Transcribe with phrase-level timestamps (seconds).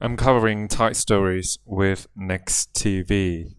[0.00, 3.56] I'm covering Thai stories with Next TV.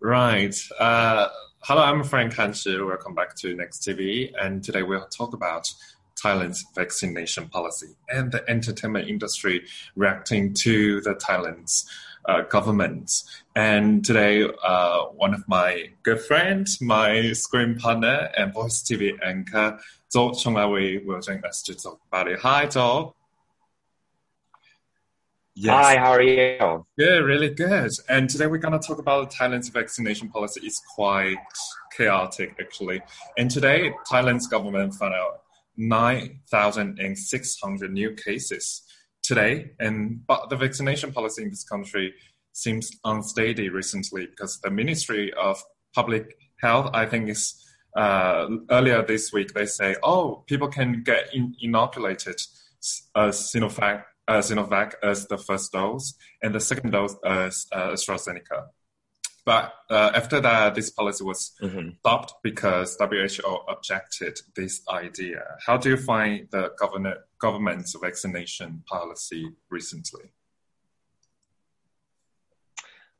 [0.00, 0.56] Right.
[0.80, 1.28] Uh,
[1.60, 2.84] hello, I'm Frank Hanshi.
[2.84, 4.32] Welcome back to Next TV.
[4.42, 5.72] And today we'll talk about
[6.20, 9.62] Thailand's vaccination policy and the entertainment industry
[9.94, 11.88] reacting to the Thailand's
[12.28, 13.22] uh, government.
[13.54, 19.78] And today, uh, one of my good friends, my screen partner and Voice TV anchor,
[20.14, 22.40] Zhou Chongawi, will join us to talk about it.
[22.40, 23.12] Hi, Zhou.
[25.58, 25.72] Yes.
[25.72, 26.84] Hi, how are you?
[26.98, 27.90] Good, really good.
[28.10, 30.60] And today we're going to talk about Thailand's vaccination policy.
[30.62, 31.38] It's quite
[31.96, 33.00] chaotic, actually.
[33.38, 35.44] And today, Thailand's government found out
[35.78, 38.82] 9,600 new cases
[39.26, 39.72] today.
[39.80, 42.14] And but the vaccination policy in this country
[42.52, 45.62] seems unsteady recently because the Ministry of
[45.94, 47.62] Public Health, I think, is
[47.96, 52.40] uh, earlier this week they say, oh, people can get in- inoculated
[53.14, 58.66] uh, Sinovac, uh, Sinovac as the first dose, and the second dose as uh, AstraZeneca.
[59.46, 61.90] But uh, after that, this policy was mm-hmm.
[62.00, 65.44] stopped because WHO objected this idea.
[65.64, 70.32] How do you find the government government's vaccination policy recently?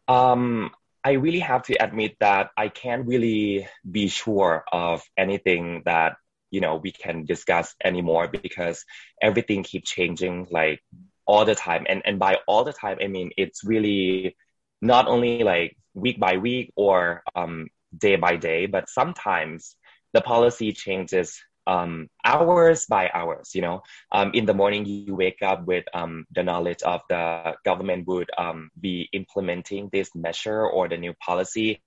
[0.08, 0.72] Um,
[1.04, 6.16] I really have to admit that I can't really be sure of anything that
[6.50, 8.84] you know we can discuss anymore because
[9.22, 10.80] everything keeps changing like
[11.24, 14.36] all the time and and by all the time i mean it's really
[14.80, 19.76] not only like week by week or um, day by day, but sometimes
[20.12, 23.50] the policy changes um, hours by hours.
[23.54, 23.82] You know,
[24.12, 28.30] um, in the morning you wake up with um, the knowledge of the government would
[28.38, 31.82] um, be implementing this measure or the new policy,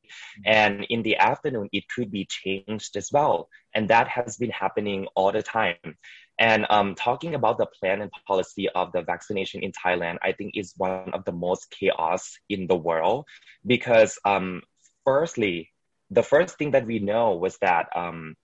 [0.46, 5.08] and in the afternoon it could be changed as well, and that has been happening
[5.16, 5.98] all the time.
[6.40, 10.56] And um, talking about the plan and policy of the vaccination in Thailand, I think
[10.56, 13.26] is one of the most chaos in the world
[13.66, 14.62] because, um,
[15.06, 15.70] firstly,
[16.10, 18.36] the first thing that we know was that um,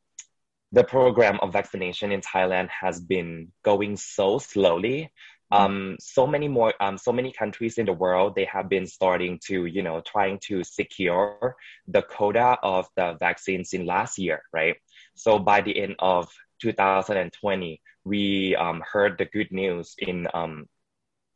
[0.73, 5.09] the program of vaccination in Thailand has been going so slowly.
[5.51, 9.39] Um, so many more, um, so many countries in the world, they have been starting
[9.45, 11.55] to, you know, trying to secure
[11.87, 14.75] the quota of the vaccines in last year, right?
[15.13, 16.29] So by the end of
[16.61, 20.67] 2020, we um, heard the good news in um,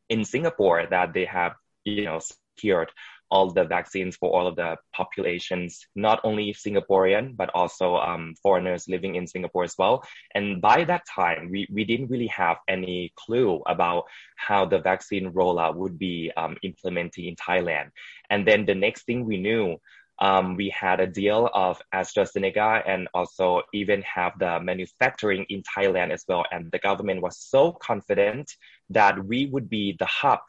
[0.10, 1.54] in Singapore that they have
[1.84, 2.92] you know secured
[3.32, 8.88] all the vaccines for all of the populations, not only Singaporean, but also um, foreigners
[8.88, 10.04] living in Singapore as well.
[10.34, 14.06] And by that time, we, we didn't really have any clue about
[14.36, 17.90] how the vaccine rollout would be um, implemented in Thailand.
[18.30, 19.78] And then the next thing we knew
[20.20, 26.12] um, we had a deal of AstraZeneca and also even have the manufacturing in Thailand
[26.12, 26.46] as well.
[26.52, 28.52] And the government was so confident
[28.90, 30.40] that we would be the hub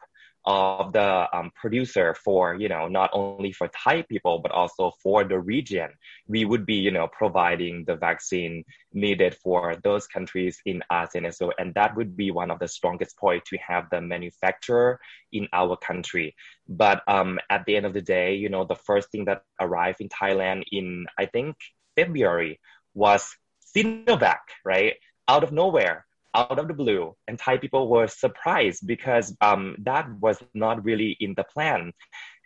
[0.45, 5.23] of the um, producer for you know not only for Thai people but also for
[5.23, 5.89] the region.
[6.27, 8.63] We would be you know providing the vaccine
[8.93, 12.67] needed for those countries in ASEAN as well, and that would be one of the
[12.67, 14.99] strongest point to have the manufacturer
[15.31, 16.35] in our country.
[16.67, 20.01] But um, at the end of the day, you know the first thing that arrived
[20.01, 21.55] in Thailand in I think
[21.95, 22.59] February
[22.93, 23.35] was
[23.75, 24.95] Sinovac, right?
[25.27, 30.09] Out of nowhere out of the blue, and Thai people were surprised because um, that
[30.19, 31.93] was not really in the plan.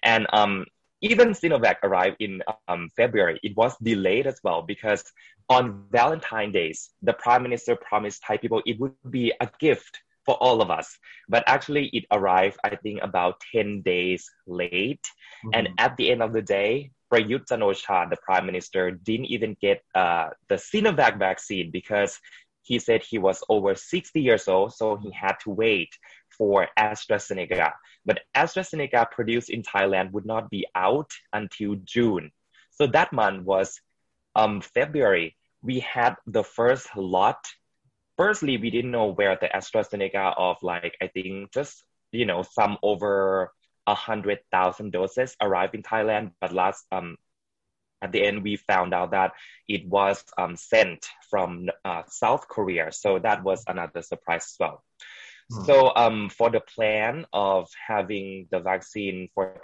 [0.03, 0.66] And um,
[1.01, 3.40] even Sinovac arrived in um, February.
[3.44, 5.03] It was delayed as well because
[5.50, 10.35] on Valentine's Days, the Prime Minister promised Thai people it would be a gift for
[10.35, 10.97] all of us.
[11.29, 15.06] But actually, it arrived, I think, about 10 days late.
[15.45, 15.50] Mm-hmm.
[15.53, 19.84] And at the end of the day, Prayut chan the Prime Minister, didn't even get
[19.94, 22.19] uh, the Sinovac vaccine because
[22.66, 25.90] he said he was over 60 years old, so he had to wait
[26.36, 27.74] for AstraZeneca.
[28.06, 32.31] But AstraZeneca produced in Thailand would not be out until June.
[32.72, 33.80] So that month was
[34.36, 35.38] um, February.
[35.62, 37.45] We had the first lot.
[38.18, 42.80] Firstly, we didn't know where the AstraZeneca of like, I think just, you know, some
[42.81, 43.51] over
[43.86, 46.31] a hundred thousand doses arrived in Thailand.
[46.42, 47.18] But last um,
[48.01, 49.33] at the end, we found out that
[49.68, 52.92] it was um, sent from uh, South Korea.
[52.92, 54.83] So that was another surprise as well.
[55.51, 55.65] Mm.
[55.65, 59.59] So um, for the plan of having the vaccine for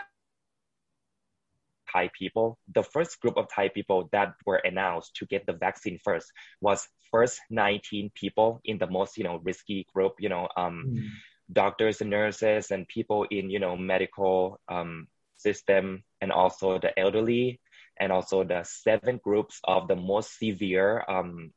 [1.91, 5.99] Thai people, the first group of Thai people that were announced to get the vaccine
[6.03, 6.31] first
[6.61, 11.09] was first 19 people in the most, you know, risky group, you know, um, mm.
[11.51, 15.07] doctors and nurses and people in, you know, medical um,
[15.37, 17.59] system and also the elderly
[18.01, 21.53] and also the seven groups of the most severe um,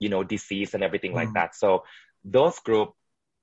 [0.00, 1.22] you know disease and everything mm.
[1.22, 1.54] like that.
[1.54, 1.84] So
[2.24, 2.90] those group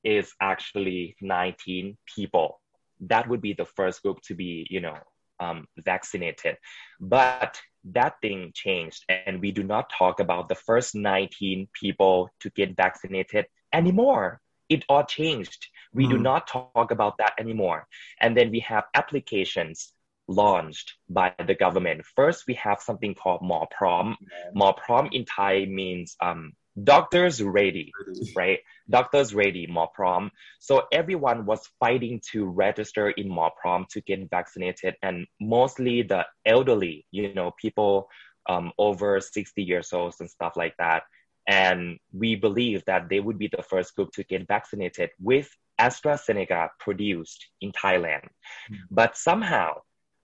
[0.03, 2.59] is actually 19 people.
[2.99, 4.97] That would be the first group to be you know
[5.39, 6.57] um, vaccinated.
[6.99, 12.49] But that thing changed and we do not talk about the first 19 people to
[12.51, 14.39] get vaccinated anymore.
[14.69, 15.67] It all changed.
[15.93, 16.11] We mm.
[16.11, 17.87] do not talk about that anymore.
[18.19, 19.92] And then we have applications
[20.27, 24.15] launched by the government first we have something called more prom
[24.55, 27.91] MorProm in thai means um, doctors ready,
[28.35, 28.59] right?
[28.89, 30.31] Doctors ready, prom.
[30.59, 37.05] So everyone was fighting to register in prom to get vaccinated, and mostly the elderly,
[37.11, 38.09] you know, people
[38.49, 41.03] um, over 60 years old and stuff like that.
[41.47, 45.49] And we believe that they would be the first group to get vaccinated with
[45.79, 48.23] AstraZeneca produced in Thailand.
[48.71, 48.75] Mm-hmm.
[48.89, 49.81] But somehow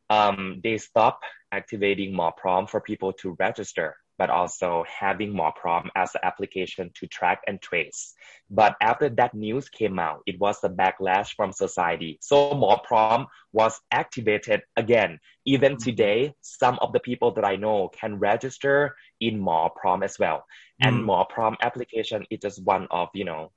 [0.09, 6.21] um, they stopped activating prom for people to register but also having MorProm as an
[6.23, 8.13] application to track and trace.
[8.51, 12.19] But after that news came out, it was a backlash from society.
[12.21, 15.19] So MorProm was activated again.
[15.45, 15.83] Even mm-hmm.
[15.83, 20.43] today, some of the people that I know can register in MorProm as well.
[20.81, 21.05] And mm.
[21.05, 23.51] MorProm application is just one of, you know,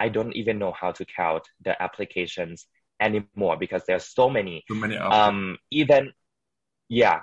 [0.00, 2.66] I don't even know how to count the applications
[3.00, 4.64] anymore because there's so many.
[4.68, 4.96] Too many.
[4.96, 6.12] Um, even,
[6.88, 7.20] yeah,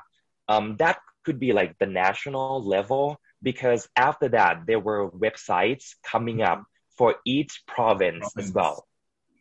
[0.48, 6.42] um, that could be like the national level because after that there were websites coming
[6.42, 6.64] up
[6.98, 8.50] for each province, province.
[8.50, 8.88] as well.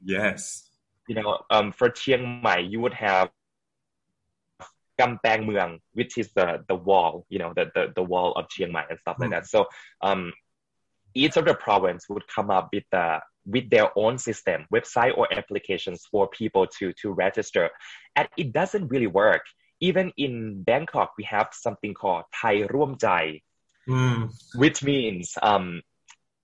[0.04, 0.68] Yes.
[1.08, 3.30] You know, um, for Chiang Mai, you would have
[4.98, 8.72] Kampang Mueang, which is the the wall, you know, the the, the wall of Chiang
[8.72, 9.22] Mai and stuff mm.
[9.22, 9.46] like that.
[9.46, 9.66] So
[10.00, 10.32] um,
[11.14, 15.32] each of the province would come up with the with their own system, website or
[15.32, 17.70] applications for people to to register,
[18.16, 19.42] and it doesn't really work
[19.82, 23.42] even in Bangkok, we have something called Thai Ruam Jai,
[23.88, 24.30] mm.
[24.54, 25.82] which means um,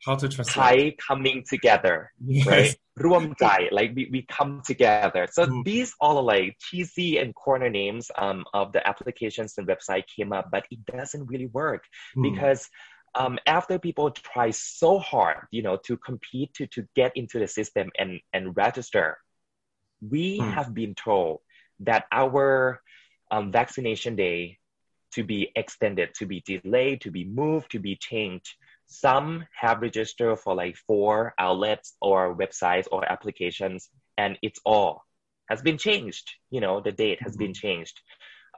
[0.04, 2.46] how to translate Thai coming together, yes.
[2.46, 2.76] right?
[2.98, 5.28] Ruom Jai, like we, we come together.
[5.30, 5.64] So mm.
[5.64, 10.32] these all are like cheesy and corner names um, of the applications and website came
[10.32, 11.84] up, but it doesn't really work
[12.16, 12.34] mm.
[12.34, 12.68] because
[13.18, 17.48] um, after people try so hard, you know, to compete to to get into the
[17.48, 19.18] system and and register,
[20.00, 20.52] we mm.
[20.52, 21.40] have been told
[21.80, 22.80] that our
[23.30, 24.58] um, vaccination day
[25.12, 28.54] to be extended, to be delayed, to be moved, to be changed.
[28.86, 35.04] Some have registered for like four outlets or websites or applications, and it's all
[35.48, 36.30] has been changed.
[36.50, 38.00] You know, the date has been changed.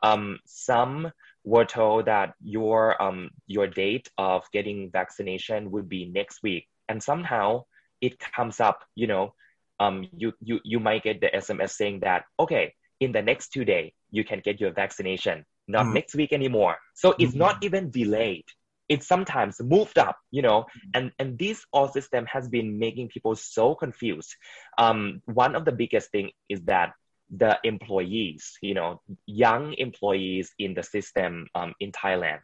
[0.03, 1.13] Um, some
[1.45, 7.03] were told that your um, your date of getting vaccination would be next week, and
[7.03, 7.65] somehow
[8.01, 8.81] it comes up.
[8.95, 9.35] You know,
[9.79, 13.65] um, you you you might get the SMS saying that okay, in the next two
[13.65, 15.95] days you can get your vaccination, not mm.
[15.95, 16.77] next week anymore.
[16.95, 17.39] So it's mm-hmm.
[17.39, 18.45] not even delayed.
[18.89, 23.37] It's sometimes moved up, you know, and, and this all system has been making people
[23.37, 24.35] so confused.
[24.79, 26.93] Um, one of the biggest thing is that
[27.31, 32.41] the employees, you know, young employees in the system um, in Thailand,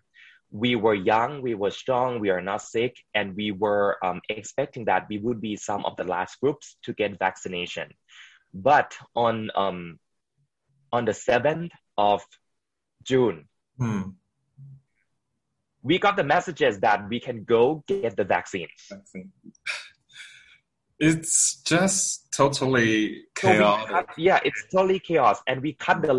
[0.51, 4.85] we were young, we were strong, we are not sick, and we were um, expecting
[4.85, 7.89] that we would be some of the last groups to get vaccination.
[8.55, 9.99] But on um,
[10.93, 12.23] on the 7th of
[13.03, 14.03] June, hmm.
[15.83, 18.69] we got the messages that we can go get the vaccine.
[18.89, 19.33] vaccine.
[20.99, 23.89] It's just totally chaotic.
[23.89, 25.41] So cut, yeah, it's totally chaos.
[25.47, 26.15] And we cut the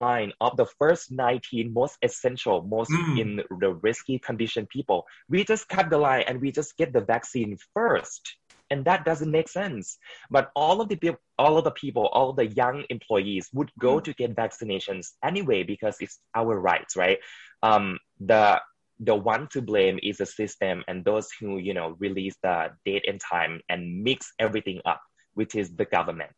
[0.00, 3.20] line of the first 19 most essential, most mm.
[3.20, 5.06] in the risky condition people.
[5.28, 8.36] We just cut the line and we just get the vaccine first
[8.70, 9.98] and that doesn't make sense
[10.30, 13.96] but all of the people all of the people all the young employees would go
[13.96, 17.18] mm to get vaccinations anyway because it's our rights right
[17.62, 18.60] um, the
[19.00, 23.04] the one to blame is the system and those who you know release the date
[23.08, 25.00] and time and mix everything up
[25.38, 26.32] which is the government.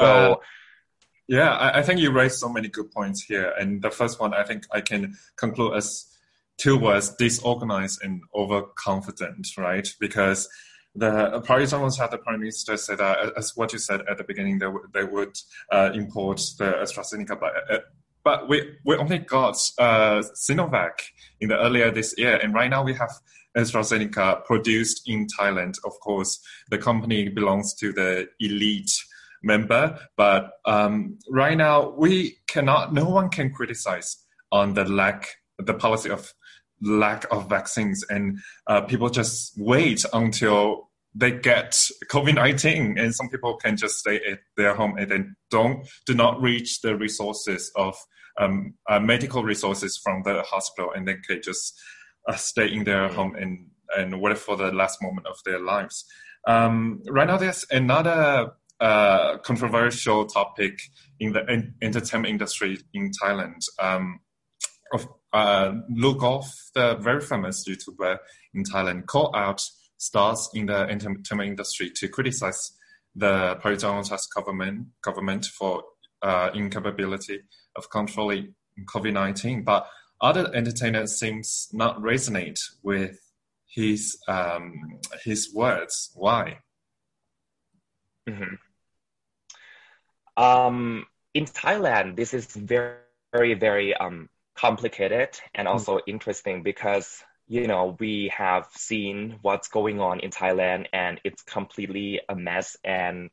[0.00, 0.36] So uh,
[1.36, 3.48] yeah I, I think you raised so many good points here.
[3.58, 5.02] And the first one i think i can
[5.42, 5.86] conclude as
[6.64, 9.88] two words disorganized and overconfident right?
[10.04, 10.40] Because
[11.02, 14.24] the Paris almost had the prime minister say that, as what you said at the
[14.24, 15.36] beginning, they, w- they would
[15.76, 17.78] uh, import the AstraZeneca, but, uh,
[18.22, 20.96] but we, we only got uh, Sinovac
[21.40, 23.10] in the earlier this year, and right now we have
[23.56, 25.74] AstraZeneca produced in Thailand.
[25.84, 28.92] Of course, the company belongs to the elite
[29.42, 34.16] member, but um, right now we cannot, no one can criticize
[34.50, 36.32] on the lack, the policy of
[36.82, 41.70] lack of vaccines and uh, people just wait until they get
[42.10, 46.14] COVID nineteen, and some people can just stay at their home and then don't do
[46.14, 47.94] not reach the resources of
[48.40, 51.80] um, uh, medical resources from the hospital, and they can just
[52.28, 56.04] uh, stay in their home and and wait for the last moment of their lives.
[56.46, 60.78] Um, right now, there's another uh, controversial topic
[61.20, 63.60] in the in- entertainment industry in Thailand.
[63.80, 64.20] Um,
[64.92, 68.18] of uh, Lu Golf, the very famous YouTuber
[68.54, 69.62] in Thailand, called out
[69.96, 72.72] stars in the entertainment industry to criticize
[73.14, 75.82] the Parijana's government government for
[76.22, 77.40] uh, incapability
[77.76, 78.54] of controlling
[78.92, 79.64] COVID-19.
[79.64, 79.86] But
[80.20, 83.18] other entertainers seems not resonate with
[83.68, 86.10] his um, his words.
[86.14, 86.58] Why?
[88.28, 88.54] Mm-hmm.
[90.36, 92.96] Um, in Thailand, this is very,
[93.32, 96.10] very, very um, complicated and also mm-hmm.
[96.10, 102.20] interesting because you know we have seen what's going on in Thailand and it's completely
[102.28, 103.30] a mess and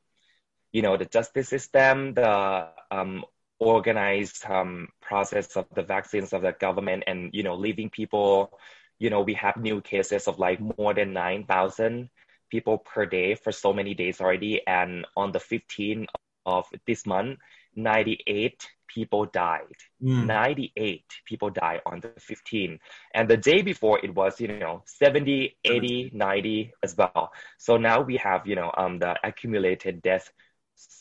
[0.74, 3.24] you know the justice system, the um,
[3.62, 8.60] organized um, process of the vaccines of the government and you know leaving people
[9.00, 12.10] you know we have new cases of like more than 9000
[12.52, 14.62] people per day for so many days already.
[14.68, 16.08] And on the 15th
[16.46, 17.40] of this month
[17.76, 19.78] 98 people died.
[20.04, 20.26] Mm.
[20.26, 22.80] 98 people died on the 15th
[23.14, 27.32] and the day before it was you know 70 80 90 as well.
[27.58, 30.30] So now we have you know um the accumulated death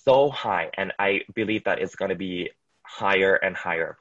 [0.05, 2.51] so high, and I believe that it's going to be
[2.83, 3.97] higher and higher.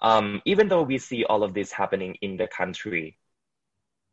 [0.00, 3.18] Um, even though we see all of this happening in the country,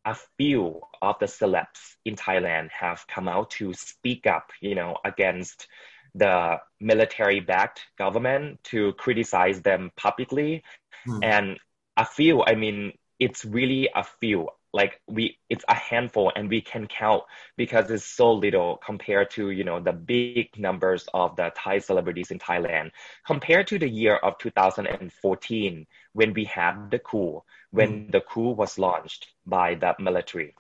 [0.06, 4.98] a few of the celebs in Thailand have come out to speak up, you know,
[5.04, 5.68] against
[6.16, 10.64] the military-backed government to criticize them publicly.
[11.06, 11.20] Hmm.
[11.24, 11.60] And
[11.98, 16.62] a few, I mean, it's really a few like we it's a handful and we
[16.62, 17.24] can count
[17.58, 22.32] because it's so little compared to you know the big numbers of the thai celebrities
[22.32, 22.92] in thailand
[23.26, 28.12] compared to the year of 2014 when we had the coup when mm.
[28.12, 30.54] the coup was launched by the military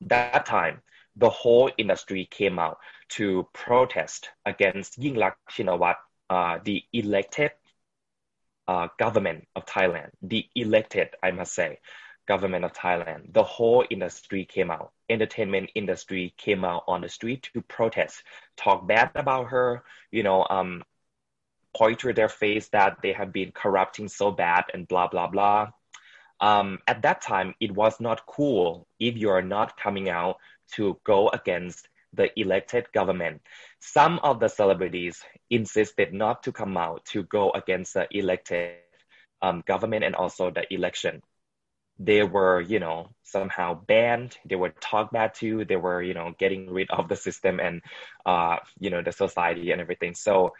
[0.00, 0.82] that time
[1.16, 5.96] the whole industry came out to protest against Yingluck Shinawatra,
[6.30, 7.50] uh, the elected
[8.66, 11.78] uh, government of Thailand, the elected, I must say,
[12.26, 14.92] government of Thailand, the whole industry came out.
[15.08, 18.22] Entertainment industry came out on the street to protest,
[18.56, 20.82] talk bad about her, you know, um,
[21.76, 25.68] point to their face that they have been corrupting so bad and blah blah blah.
[26.40, 30.36] Um, at that time, it was not cool if you are not coming out
[30.72, 33.40] to go against the elected government.
[33.80, 38.72] Some of the celebrities insisted not to come out to go against the elected
[39.40, 41.22] um, government and also the election
[41.98, 44.36] they were, you know, somehow banned.
[44.44, 45.64] They were talked back to.
[45.64, 47.82] They were, you know, getting rid of the system and,
[48.26, 50.14] uh, you know, the society and everything.
[50.14, 50.54] So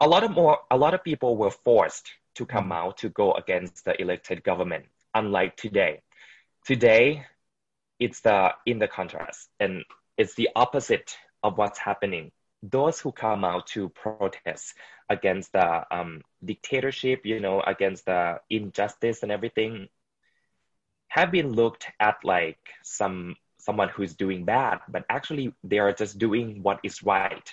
[0.00, 3.32] a lot of more, a lot of people were forced to come out to go
[3.32, 4.86] against the elected government.
[5.14, 6.02] Unlike today,
[6.66, 7.24] today,
[7.98, 9.84] it's the in the contrast, and
[10.18, 12.32] it's the opposite of what's happening.
[12.62, 14.74] Those who come out to protest
[15.08, 19.88] against the um, dictatorship, you know, against the injustice and everything,
[21.08, 26.18] have been looked at like some someone who's doing bad, but actually they are just
[26.18, 27.52] doing what is right,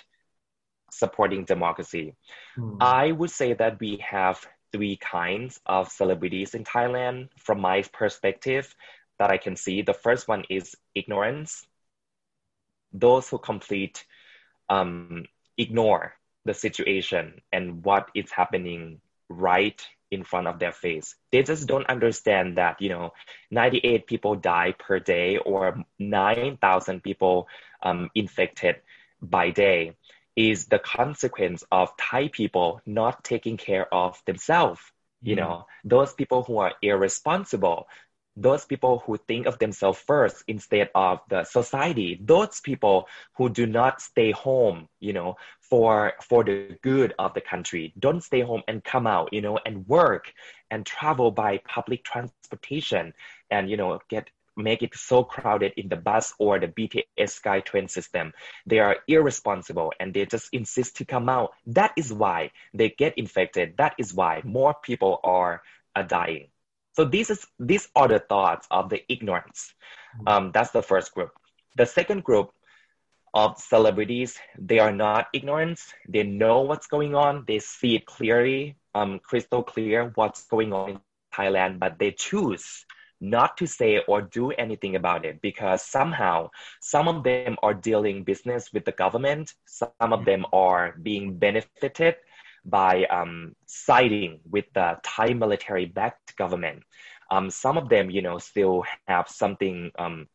[0.90, 2.14] supporting democracy.
[2.56, 2.76] Mm.
[2.80, 8.74] I would say that we have three kinds of celebrities in Thailand from my perspective
[9.18, 9.82] that I can see.
[9.82, 11.66] The first one is ignorance.
[12.92, 14.04] Those who complete
[14.68, 15.24] um,
[15.58, 19.84] ignore the situation and what is happening right
[20.14, 21.14] in front of their face.
[21.32, 23.12] They just don't understand that, you know,
[23.50, 27.48] 98 people die per day or 9,000 people
[27.82, 28.76] um, infected
[29.20, 29.96] by day
[30.36, 34.80] is the consequence of Thai people not taking care of themselves.
[35.22, 35.44] You mm-hmm.
[35.44, 37.86] know, those people who are irresponsible,
[38.36, 43.66] those people who think of themselves first instead of the society those people who do
[43.66, 48.62] not stay home you know for for the good of the country don't stay home
[48.66, 50.32] and come out you know and work
[50.70, 53.12] and travel by public transportation
[53.50, 57.90] and you know get make it so crowded in the bus or the BTS SkyTrain
[57.90, 58.32] system.
[58.66, 61.52] They are irresponsible and they just insist to come out.
[61.66, 63.74] That is why they get infected.
[63.78, 65.62] That is why more people are,
[65.96, 66.48] are dying.
[66.96, 69.74] So these is these are the thoughts of the ignorance.
[70.16, 70.28] Mm-hmm.
[70.28, 71.30] Um, that's the first group.
[71.76, 72.50] The second group
[73.34, 75.80] of celebrities, they are not ignorant.
[76.08, 77.44] They know what's going on.
[77.48, 81.00] They see it clearly, um, crystal clear what's going on in
[81.34, 82.86] Thailand, but they choose
[83.20, 88.22] not to say or do anything about it because somehow some of them are dealing
[88.22, 92.16] business with the government, some of them are being benefited
[92.64, 96.82] by um, siding with the Thai military-backed government.
[97.30, 100.28] Um, some of them, you know, still have something um,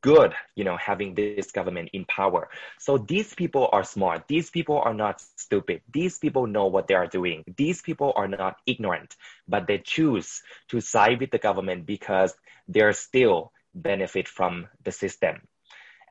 [0.00, 2.48] good, you know, having this government in power.
[2.78, 4.24] So these people are smart.
[4.28, 5.82] These people are not stupid.
[5.92, 7.44] These people know what they are doing.
[7.56, 9.16] These people are not ignorant,
[9.48, 12.34] but they choose to side with the government because
[12.68, 15.42] they're still benefit from the system.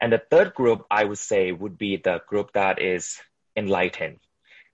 [0.01, 3.19] And the third group I would say would be the group that is
[3.55, 4.19] enlightened.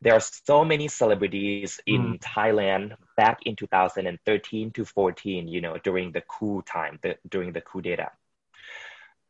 [0.02, 2.22] There are so many celebrities in mm.
[2.22, 7.62] Thailand back in 2013 to 14, you know, during the coup time, the, during the
[7.62, 8.12] coup d'etat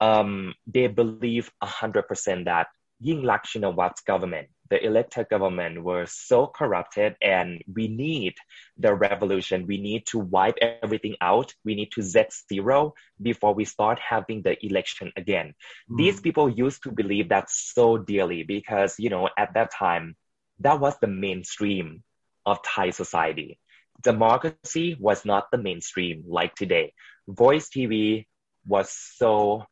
[0.01, 2.67] um, they believe 100% that
[3.03, 8.35] Yingluck Shinawatra's government, the elected government, were so corrupted, and we need
[8.77, 9.67] the revolution.
[9.67, 11.53] We need to wipe everything out.
[11.65, 15.53] We need to Z zero before we start having the election again.
[15.91, 15.97] Mm.
[15.97, 20.15] These people used to believe that so dearly because, you know, at that time,
[20.59, 22.03] that was the mainstream
[22.45, 23.59] of Thai society.
[24.01, 26.93] Democracy was not the mainstream like today.
[27.27, 28.25] Voice TV
[28.65, 29.65] was so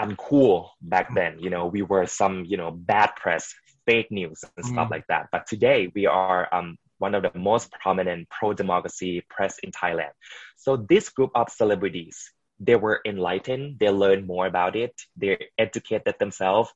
[0.00, 1.38] uncool back then.
[1.38, 3.54] You know, we were some, you know, bad press,
[3.86, 4.90] fake news and stuff mm.
[4.90, 5.28] like that.
[5.32, 10.12] But today we are um, one of the most prominent pro-democracy press in Thailand.
[10.56, 13.78] So this group of celebrities, they were enlightened.
[13.78, 14.94] They learned more about it.
[15.16, 16.70] They educated themselves.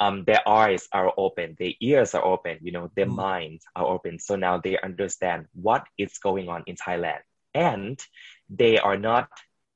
[0.00, 1.56] Um, their eyes are open.
[1.58, 2.58] Their ears are open.
[2.62, 3.16] You know, their mm.
[3.16, 4.18] minds are open.
[4.18, 7.20] So now they understand what is going on in Thailand,
[7.54, 8.00] and
[8.48, 9.28] they are not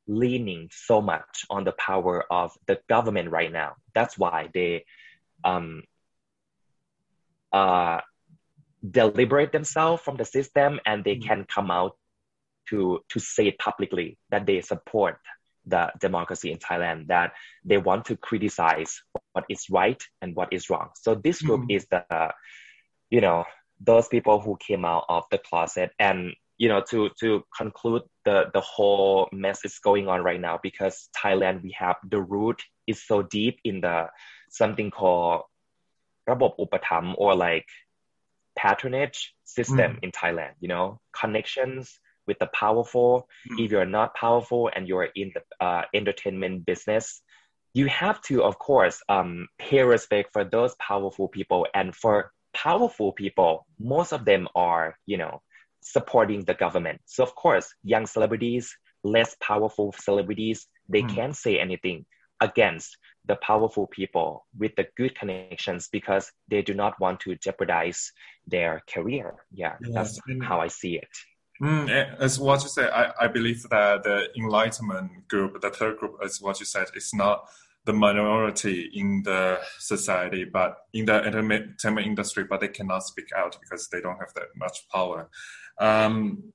[0.07, 3.75] leaning so much on the power of the government right now.
[3.95, 4.85] That's why they
[5.45, 5.83] um,
[7.53, 8.01] uh,
[8.89, 11.29] deliberate themselves from the system and they mm-hmm.
[11.29, 11.97] can come out
[12.69, 15.19] to to say publicly that they support
[15.66, 17.34] the democracy in Thailand, that
[17.64, 19.02] they want to criticize
[19.34, 20.90] what is right and what is wrong.
[20.96, 21.72] So this group mm-hmm.
[21.72, 22.32] is the,
[23.10, 23.46] you know,
[23.80, 28.52] those people who came out of the closet and you know to to conclude the
[28.54, 33.06] the whole mess is going on right now because Thailand we have the root is
[33.06, 34.08] so deep in the
[34.50, 35.44] something called
[36.32, 37.70] ระบบอุปถัมภ์ or like
[38.62, 39.20] patronage
[39.56, 40.04] system mm.
[40.06, 40.86] in Thailand you know
[41.22, 41.84] connections
[42.27, 43.65] with the powerful mm.
[43.65, 47.23] if you're not powerful and you're in the uh, entertainment business
[47.73, 53.13] you have to of course um, pay respect for those powerful people and for powerful
[53.13, 55.41] people most of them are you know
[55.85, 57.01] supporting the government.
[57.05, 61.15] So of course, young celebrities, less powerful celebrities, they mm.
[61.15, 62.07] can't say anything
[62.41, 68.13] against the powerful people with the good connections because they do not want to jeopardize
[68.47, 69.35] their career.
[69.53, 69.93] Yeah, yes.
[69.95, 71.09] that's how I see it.
[71.65, 76.19] Mm, as what you said, I, I believe that the enlightenment group, the third group,
[76.23, 77.49] as what you said, is not
[77.87, 83.57] the minority in the society, but in the entertainment industry, but they cannot speak out
[83.63, 85.31] because they don't have that much power.
[85.79, 86.53] Um,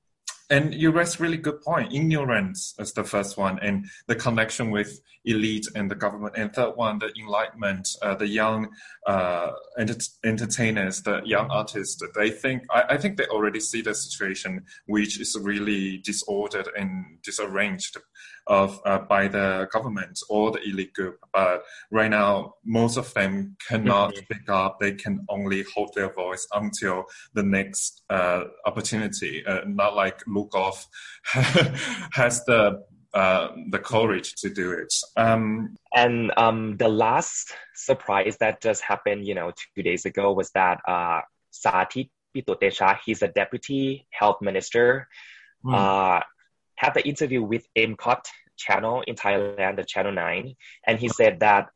[0.50, 1.92] and you raised really good point.
[1.92, 6.34] Ignorance is the first one, and the connection with elite and the government.
[6.36, 8.68] And third one, the enlightenment, uh, the young
[9.06, 12.02] uh, enter- entertainers, the young artists.
[12.14, 17.18] They think I, I, think they already see the situation, which is really disordered and
[17.22, 17.96] disarranged
[18.50, 21.18] of uh, by the government or the elite group.
[21.32, 24.24] But right now, most of them cannot mm-hmm.
[24.24, 24.80] speak up.
[24.80, 29.46] They can only hold their voice until the next uh, opportunity.
[29.46, 30.84] Uh, not like Lukov
[32.12, 32.82] has the
[33.14, 34.92] uh, the courage to do it.
[35.16, 40.50] Um, and um, the last surprise that just happened, you know, two days ago was
[40.52, 41.20] that uh,
[41.52, 45.08] Sathit Pitutecha, he's a deputy health minister,
[45.64, 45.74] mm.
[45.74, 46.22] uh,
[46.76, 48.24] had the interview with MCOT
[48.60, 50.54] channel in Thailand, the Channel 9,
[50.86, 51.68] and he said that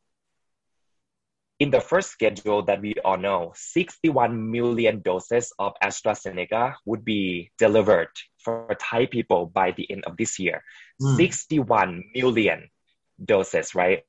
[1.58, 7.52] in the first schedule that we all know, 61 million doses of AstraZeneca would be
[7.58, 10.62] delivered for Thai people by the end of this year.
[11.00, 11.16] Mm.
[11.16, 12.68] 61 million
[13.24, 14.02] doses, right?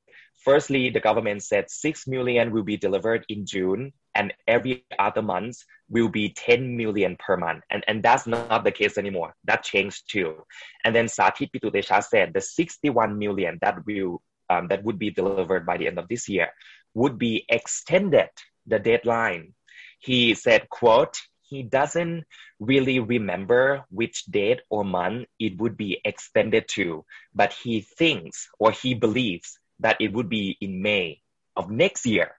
[0.46, 5.56] Firstly, the government said 6 million will be delivered in June, and every other month
[5.88, 7.64] will be 10 million per month.
[7.68, 9.34] And, and that's not the case anymore.
[9.42, 10.44] That changed too.
[10.84, 15.66] And then Sathit Pitutecha said the 61 million that will um, that would be delivered
[15.66, 16.50] by the end of this year
[16.94, 18.28] would be extended
[18.68, 19.52] the deadline.
[19.98, 22.22] He said, quote, he doesn't
[22.60, 27.04] really remember which date or month it would be extended to,
[27.34, 31.20] but he thinks or he believes that it would be in May
[31.56, 32.32] of next year.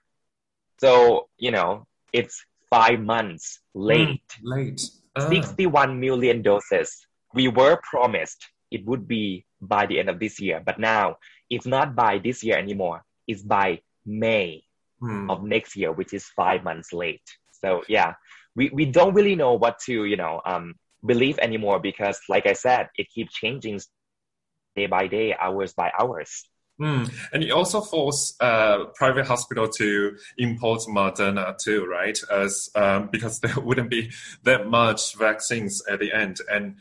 [0.80, 4.22] So, you know, it's five months late.
[4.42, 4.82] Mm, late.
[5.16, 5.28] Uh.
[5.28, 7.06] 61 million doses.
[7.34, 10.62] We were promised it would be by the end of this year.
[10.64, 11.16] But now
[11.50, 13.04] it's not by this year anymore.
[13.26, 14.64] It's by May
[15.00, 15.30] Hmm.
[15.30, 17.22] of next year, which is five months late.
[17.62, 18.14] So yeah,
[18.56, 20.74] we, we don't really know what to, you know, um,
[21.06, 23.80] believe anymore because like I said, it keeps changing
[24.74, 26.48] day by day, hours by hours.
[26.80, 27.12] Mm.
[27.32, 32.18] And it also force uh, private hospital to import Moderna too, right?
[32.30, 34.10] As um, because there wouldn't be
[34.44, 36.76] that much vaccines at the end, and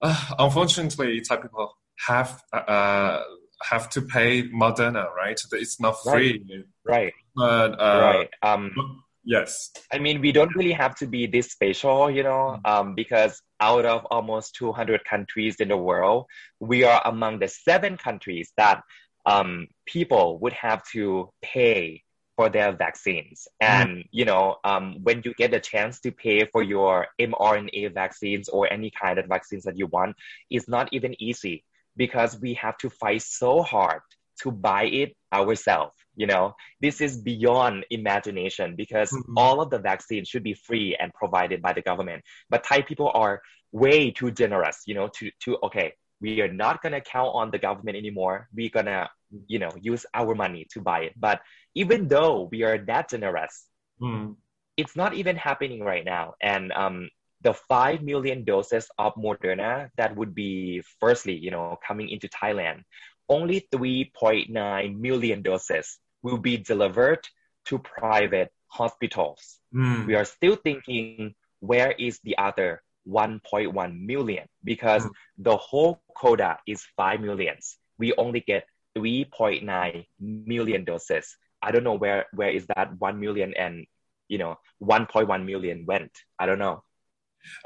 [0.00, 3.20] uh, unfortunately, Thai people have uh,
[3.62, 5.40] have to pay Moderna, right?
[5.52, 7.12] It's not free, Right.
[7.34, 8.30] but uh, right.
[8.42, 12.94] Um, yes, I mean, we don't really have to be this special, you know, um,
[12.94, 16.26] because out of almost 200 countries in the world,
[16.60, 18.82] we are among the seven countries that
[19.26, 22.02] um, people would have to pay
[22.36, 23.48] for their vaccines.
[23.60, 28.48] And, you know, um, when you get a chance to pay for your mRNA vaccines
[28.48, 30.16] or any kind of vaccines that you want,
[30.50, 31.64] it's not even easy
[31.96, 34.02] because we have to fight so hard
[34.42, 35.96] to buy it ourselves.
[36.14, 39.22] You know, this is beyond imagination because Mhm.
[39.36, 42.22] all of the vaccines should be free and provided by the government.
[42.50, 46.82] But Thai people are way too generous, you know, to, to, okay, we are not
[46.82, 48.48] going to count on the government anymore.
[48.54, 49.08] We're going to,
[49.46, 51.14] you know, use our money to buy it.
[51.16, 51.40] But
[51.74, 53.66] even though we are that generous,
[54.00, 54.36] Mm.
[54.76, 56.34] it's not even happening right now.
[56.42, 57.08] And um,
[57.40, 62.82] the 5 million doses of Moderna that would be firstly, you know, coming into Thailand,
[63.28, 64.52] only 3.9
[65.00, 67.26] million doses will be delivered
[67.66, 69.58] to private hospitals.
[69.74, 70.06] Mm.
[70.06, 74.46] We are still thinking, where is the other 1.1 million?
[74.64, 75.10] Because Mm.
[75.38, 77.78] the whole quota is 5 millions.
[77.98, 78.66] We only get
[78.96, 81.36] 3.9 million doses.
[81.62, 83.86] I don't know where, where is that 1 million and,
[84.28, 86.12] you know, 1.1 million went.
[86.38, 86.82] I don't know.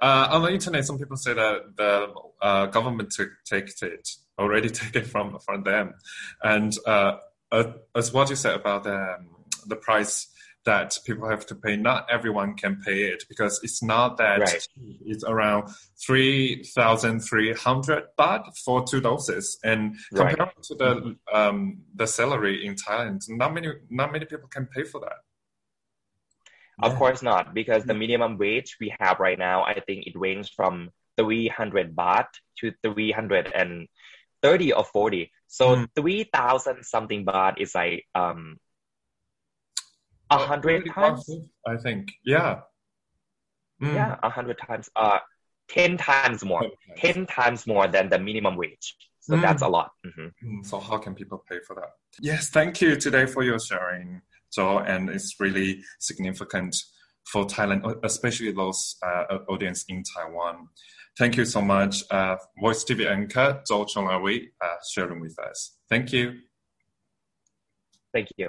[0.01, 4.69] Uh, on the internet, some people say that the uh, government took takes it already
[4.81, 5.95] take it from from them,
[6.43, 7.17] and uh,
[7.51, 9.17] uh, as what you said about the
[9.67, 10.29] the price
[10.71, 14.67] that people have to pay, not everyone can pay it because it's not that Right.
[15.13, 15.63] It's around
[16.07, 16.41] three
[16.77, 19.81] thousand three hundred baht for two doses, and
[20.13, 20.37] Right.
[20.37, 20.93] compared to the
[21.39, 21.59] um,
[22.01, 23.69] the salary in Thailand, not many
[24.01, 25.19] not many people can pay for that.
[26.87, 26.99] Of Yeah.
[27.03, 30.75] course not, because the minimum wage we have right now, I think it ranges from
[31.19, 35.33] 300 baht to 330 or 40.
[35.59, 35.87] So Mm.
[35.97, 38.57] 3,000 something baht is like um,
[40.31, 41.29] a hundred times.
[41.67, 42.13] I think.
[42.25, 42.61] Yeah.
[43.83, 43.95] Mm.
[43.95, 44.89] Yeah, a hundred times.
[44.95, 45.19] Uh,
[45.69, 46.65] 10 times more.
[46.97, 48.97] 10 times more than the minimum wage.
[49.21, 49.43] So Mm.
[49.43, 49.93] that's a lot.
[50.05, 50.33] Mhm.
[50.43, 51.91] Mm, So how can people pay for that?
[52.21, 56.75] Yes, thank you today for your sharing, Joe, and it's really significant
[57.31, 60.69] for Thailand, especially those uh, audience in Taiwan.
[61.19, 65.79] Thank you so much, uh, Voice TV anchor Joe Chongawi, uh, sharing with us.
[65.89, 66.41] Thank you.
[68.13, 68.49] Thank you.